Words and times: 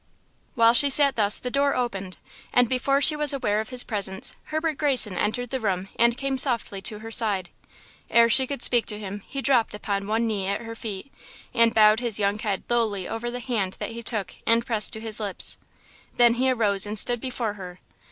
While 0.55 0.73
she 0.73 0.89
sat 0.89 1.15
thus 1.15 1.37
the 1.37 1.51
door 1.51 1.75
opened, 1.75 2.17
and 2.51 2.67
before 2.67 3.03
she 3.03 3.15
was 3.15 3.33
aware 3.33 3.61
of 3.61 3.69
his 3.69 3.83
presence, 3.83 4.33
Herbert 4.45 4.79
Greyson 4.79 5.15
entered 5.15 5.51
the 5.51 5.59
room 5.59 5.89
and 5.95 6.17
came 6.17 6.39
softly 6.39 6.81
to 6.81 6.97
her 7.05 7.11
side. 7.11 7.51
Ere 8.09 8.27
she 8.27 8.47
could 8.47 8.63
speak 8.63 8.87
to 8.87 8.97
him 8.97 9.21
he 9.27 9.43
dropped 9.43 9.75
upon 9.75 10.07
one 10.07 10.25
knee 10.25 10.47
at 10.47 10.61
her 10.61 10.73
feet 10.75 11.13
and 11.53 11.71
bowed 11.75 11.99
his 11.99 12.17
young 12.17 12.39
head 12.39 12.63
lowly 12.67 13.07
over 13.07 13.29
the 13.29 13.39
hand 13.39 13.73
that 13.77 13.91
he 13.91 14.01
took 14.01 14.33
and 14.47 14.65
pressed 14.65 14.91
to 14.93 15.01
his 15.01 15.19
lips. 15.19 15.59
Then 16.15 16.33
he 16.33 16.49
arose 16.49 16.87
and 16.87 16.97
stood 16.97 17.21
before 17.21 17.53
her. 17.53 17.79